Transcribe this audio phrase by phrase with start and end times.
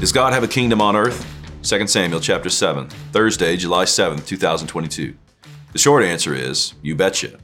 [0.00, 1.26] Does God have a kingdom on earth?
[1.64, 5.12] 2 Samuel chapter 7, Thursday, July 7th, 2022.
[5.72, 7.40] The short answer is, you betcha.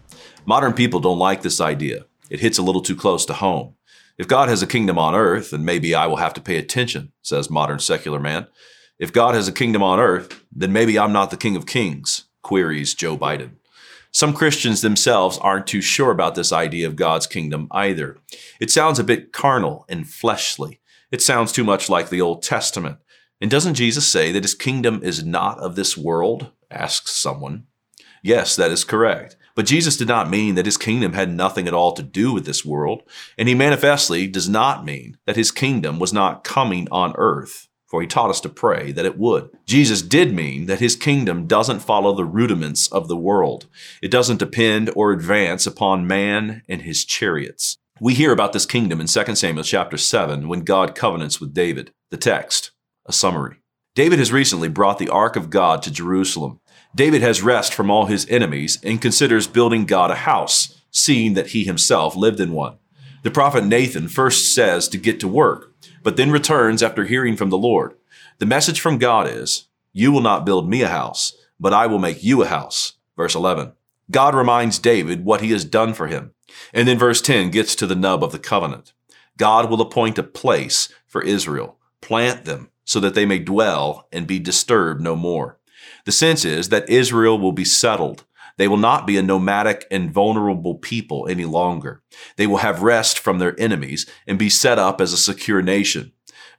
[0.46, 2.04] Modern people don't like this idea.
[2.31, 3.74] It hits a little too close to home.
[4.19, 7.10] If God has a kingdom on earth, then maybe I will have to pay attention,
[7.22, 8.46] says modern secular man.
[9.00, 12.27] If God has a kingdom on earth, then maybe I'm not the king of kings,
[12.42, 13.56] queries Joe Biden.
[14.13, 18.16] Some Christians themselves aren't too sure about this idea of God's kingdom either.
[18.60, 20.78] It sounds a bit carnal and fleshly.
[21.14, 22.98] It sounds too much like the Old Testament.
[23.41, 26.50] And doesn't Jesus say that his kingdom is not of this world?
[26.73, 27.68] asks someone.
[28.20, 29.37] Yes, that is correct.
[29.54, 32.46] But Jesus did not mean that his kingdom had nothing at all to do with
[32.46, 33.04] this world,
[33.38, 38.01] and he manifestly does not mean that his kingdom was not coming on earth, for
[38.01, 39.51] he taught us to pray that it would.
[39.66, 43.68] Jesus did mean that his kingdom doesn't follow the rudiments of the world.
[44.02, 47.78] It doesn't depend or advance upon man and his chariots.
[48.04, 51.90] We hear about this kingdom in 2 Samuel chapter 7 when God covenants with David.
[52.10, 52.73] The text,
[53.06, 53.56] a summary.
[53.95, 56.60] David has recently brought the ark of God to Jerusalem.
[56.95, 61.52] David has rest from all his enemies and considers building God a house, seeing that
[61.52, 62.76] he himself lived in one.
[63.23, 67.48] The prophet Nathan first says to get to work, but then returns after hearing from
[67.48, 67.95] the Lord.
[68.36, 71.98] The message from God is, You will not build me a house, but I will
[71.98, 72.98] make you a house.
[73.17, 73.73] Verse 11.
[74.11, 76.33] God reminds David what he has done for him.
[76.73, 78.93] And then verse 10 gets to the nub of the covenant.
[79.37, 84.27] God will appoint a place for Israel, plant them so that they may dwell and
[84.27, 85.59] be disturbed no more.
[86.05, 88.25] The sense is that Israel will be settled.
[88.57, 92.03] They will not be a nomadic and vulnerable people any longer.
[92.37, 96.13] They will have rest from their enemies and be set up as a secure nation.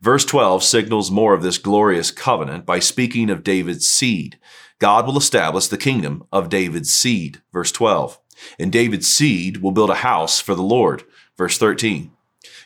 [0.05, 4.37] Verse 12 signals more of this glorious covenant by speaking of David's seed.
[4.77, 7.41] God will establish the kingdom of David's seed.
[7.51, 8.19] Verse 12.
[8.59, 11.05] And David's seed will build a house for the Lord.
[11.35, 12.11] Verse 13.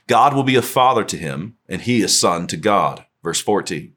[0.05, 3.05] God will be a father to him, and he a son to God.
[3.23, 3.93] Verse 14.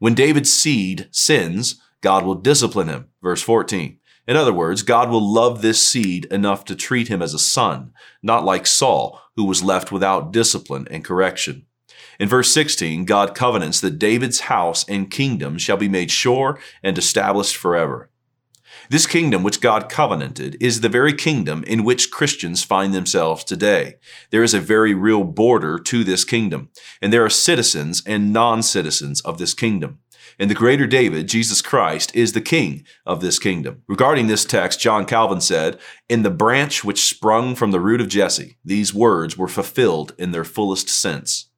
[0.00, 3.06] When David's seed sins, God will discipline him.
[3.22, 4.00] Verse 14.
[4.26, 7.92] In other words, God will love this seed enough to treat him as a son,
[8.20, 11.66] not like Saul, who was left without discipline and correction.
[12.20, 16.98] In verse 16, God covenants that David's house and kingdom shall be made sure and
[16.98, 18.10] established forever.
[18.90, 23.94] This kingdom which God covenanted is the very kingdom in which Christians find themselves today.
[24.30, 26.68] There is a very real border to this kingdom,
[27.00, 30.00] and there are citizens and non-citizens of this kingdom.
[30.38, 33.82] And the greater David, Jesus Christ, is the king of this kingdom.
[33.88, 35.78] Regarding this text, John Calvin said,
[36.10, 40.32] In the branch which sprung from the root of Jesse, these words were fulfilled in
[40.32, 41.49] their fullest sense.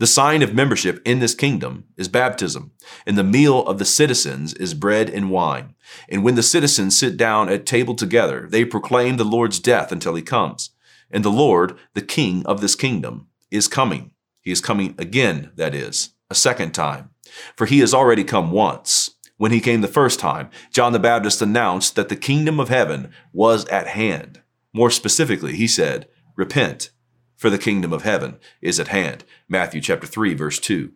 [0.00, 2.72] The sign of membership in this kingdom is baptism,
[3.06, 5.74] and the meal of the citizens is bread and wine.
[6.08, 10.14] And when the citizens sit down at table together, they proclaim the Lord's death until
[10.14, 10.70] he comes.
[11.10, 14.12] And the Lord, the king of this kingdom, is coming.
[14.40, 17.10] He is coming again, that is, a second time.
[17.54, 19.16] For he has already come once.
[19.36, 23.12] When he came the first time, John the Baptist announced that the kingdom of heaven
[23.34, 24.40] was at hand.
[24.72, 26.88] More specifically, he said, Repent
[27.40, 29.24] for the kingdom of heaven is at hand.
[29.48, 30.92] Matthew chapter 3 verse 2.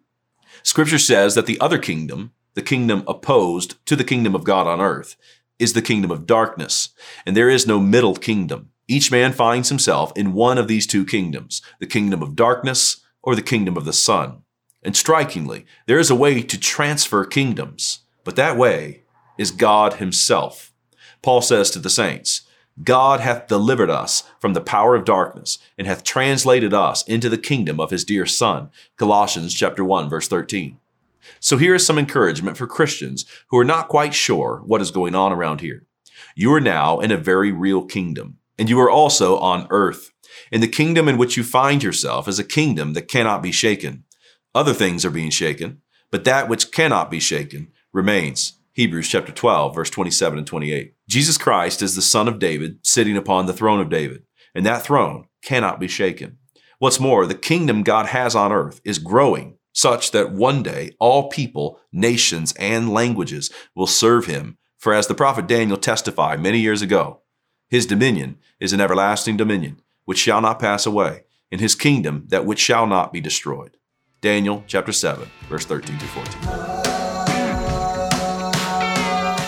[0.63, 4.79] Scripture says that the other kingdom, the kingdom opposed to the kingdom of God on
[4.79, 5.17] earth,
[5.59, 6.91] is the kingdom of darkness,
[7.25, 8.69] and there is no middle kingdom.
[8.87, 13.35] Each man finds himself in one of these two kingdoms, the kingdom of darkness or
[13.35, 14.43] the kingdom of the son.
[14.83, 19.05] And strikingly, there is a way to transfer kingdoms, but that way
[19.39, 20.75] is God himself.
[21.23, 22.43] Paul says to the saints,
[22.83, 27.39] God hath delivered us from the power of darkness and hath translated us into the
[27.39, 28.71] kingdom of his dear son.
[28.97, 30.79] Colossians chapter 1 verse 13.
[31.39, 35.15] So here is some encouragement for Christians who are not quite sure what is going
[35.15, 35.87] on around here.
[36.35, 40.11] You are now in a very real kingdom and you are also on earth.
[40.51, 44.05] And the kingdom in which you find yourself is a kingdom that cannot be shaken.
[44.55, 45.81] Other things are being shaken,
[46.11, 48.55] but that which cannot be shaken remains.
[48.73, 50.94] Hebrews chapter 12, verse 27 and 28.
[51.09, 54.23] Jesus Christ is the son of David sitting upon the throne of David,
[54.55, 56.39] and that throne cannot be shaken.
[56.79, 61.29] What's more, the kingdom God has on earth is growing such that one day all
[61.29, 64.57] people, nations, and languages will serve him.
[64.79, 67.23] For as the prophet Daniel testified many years ago,
[67.69, 72.47] his dominion is an everlasting dominion which shall not pass away, and his kingdom that
[72.47, 73.77] which shall not be destroyed.
[74.21, 76.94] Daniel chapter 7, verse 13 to 14.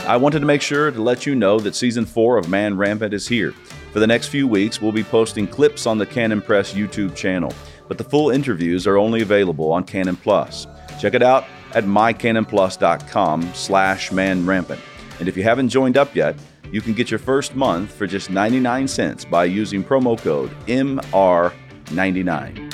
[0.07, 3.13] I wanted to make sure to let you know that season four of Man Rampant
[3.13, 3.51] is here.
[3.93, 7.53] For the next few weeks, we'll be posting clips on the Canon Press YouTube channel,
[7.89, 10.69] but the full interviews are only available on Canon Plus.
[11.01, 11.45] Check it out
[11.75, 14.79] at mycanonplus.com slash manrampant.
[15.19, 16.37] And if you haven't joined up yet,
[16.71, 22.66] you can get your first month for just 99 cents by using promo code MR99.